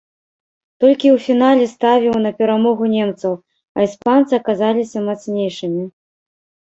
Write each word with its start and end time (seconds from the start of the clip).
Толькі 0.83 1.07
ў 1.15 1.25
фінале 1.25 1.65
ставіў 1.73 2.13
на 2.25 2.31
перамогу 2.39 2.83
немцаў, 2.93 3.33
а 3.79 3.85
іспанцы 3.89 4.33
аказаліся 4.41 5.05
мацнейшымі. 5.11 5.83